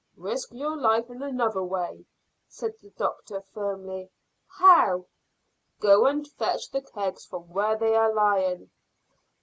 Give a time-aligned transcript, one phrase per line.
[0.17, 2.05] "Risk your life in another way,"
[2.47, 4.09] said the doctor firmly.
[4.47, 5.05] "How?"
[5.79, 8.71] "Go and fetch in the kegs from where they are lying."